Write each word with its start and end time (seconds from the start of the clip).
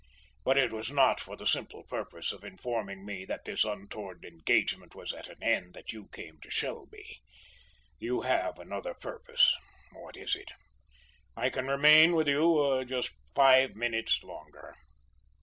But 0.43 0.57
it 0.57 0.71
was 0.73 0.91
not 0.91 1.19
for 1.19 1.37
the 1.37 1.45
simple 1.45 1.83
purpose 1.83 2.31
of 2.31 2.43
informing 2.43 3.05
me 3.05 3.23
that 3.25 3.45
this 3.45 3.63
untoward 3.63 4.25
engagement 4.25 4.95
was 4.95 5.13
at 5.13 5.27
an 5.27 5.43
end 5.43 5.75
that 5.75 5.93
you 5.93 6.07
came 6.07 6.39
to 6.39 6.49
Shelby. 6.49 7.19
You 7.99 8.21
have 8.21 8.57
another 8.57 8.95
purpose. 8.95 9.55
What 9.91 10.17
is 10.17 10.35
it? 10.35 10.49
I 11.37 11.51
can 11.51 11.67
remain 11.67 12.15
with 12.15 12.27
you 12.27 12.83
just 12.83 13.11
five 13.35 13.75
minutes 13.75 14.23
longer." 14.23 14.75